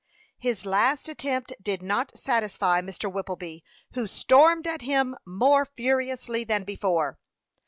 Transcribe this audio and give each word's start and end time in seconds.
His 0.39 0.65
last 0.65 1.07
attempt 1.07 1.53
did 1.61 1.83
not 1.83 2.17
satisfy 2.17 2.81
Mr. 2.81 3.13
Whippleby, 3.13 3.61
who 3.93 4.07
stormed 4.07 4.65
at 4.65 4.81
him 4.81 5.15
more 5.27 5.63
furiously 5.63 6.43
than 6.43 6.63
before. 6.63 7.19